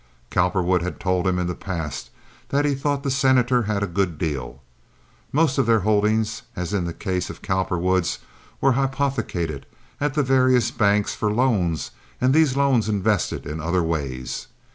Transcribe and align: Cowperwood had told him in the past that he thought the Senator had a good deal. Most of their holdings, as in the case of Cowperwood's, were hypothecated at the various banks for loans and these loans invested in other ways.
Cowperwood 0.31 0.81
had 0.81 0.99
told 0.99 1.27
him 1.27 1.37
in 1.37 1.45
the 1.45 1.53
past 1.53 2.09
that 2.49 2.65
he 2.65 2.73
thought 2.73 3.03
the 3.03 3.11
Senator 3.11 3.61
had 3.61 3.83
a 3.83 3.85
good 3.85 4.17
deal. 4.17 4.63
Most 5.31 5.59
of 5.59 5.67
their 5.67 5.81
holdings, 5.81 6.41
as 6.55 6.73
in 6.73 6.85
the 6.85 6.91
case 6.91 7.29
of 7.29 7.43
Cowperwood's, 7.43 8.17
were 8.59 8.71
hypothecated 8.71 9.67
at 9.99 10.15
the 10.15 10.23
various 10.23 10.71
banks 10.71 11.13
for 11.13 11.31
loans 11.31 11.91
and 12.19 12.33
these 12.33 12.57
loans 12.57 12.89
invested 12.89 13.45
in 13.45 13.61
other 13.61 13.83
ways. 13.83 14.47